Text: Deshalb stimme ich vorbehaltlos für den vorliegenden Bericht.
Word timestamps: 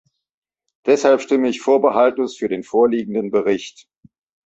Deshalb 0.87 1.21
stimme 1.21 1.47
ich 1.47 1.61
vorbehaltlos 1.61 2.35
für 2.35 2.49
den 2.49 2.63
vorliegenden 2.63 3.29
Bericht. 3.29 3.87